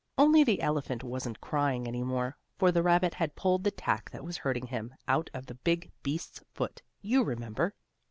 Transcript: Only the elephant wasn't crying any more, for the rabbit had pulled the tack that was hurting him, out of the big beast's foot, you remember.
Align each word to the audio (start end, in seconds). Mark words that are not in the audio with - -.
Only 0.17 0.43
the 0.43 0.63
elephant 0.63 1.03
wasn't 1.03 1.41
crying 1.41 1.87
any 1.87 2.01
more, 2.01 2.35
for 2.57 2.71
the 2.71 2.81
rabbit 2.81 3.13
had 3.13 3.35
pulled 3.35 3.63
the 3.63 3.69
tack 3.69 4.09
that 4.09 4.23
was 4.23 4.37
hurting 4.37 4.65
him, 4.65 4.95
out 5.07 5.29
of 5.31 5.45
the 5.45 5.53
big 5.53 5.91
beast's 6.01 6.43
foot, 6.55 6.81
you 7.03 7.23
remember. 7.23 7.75